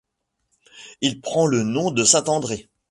[1.01, 2.67] Il prend le nom de Saint-André.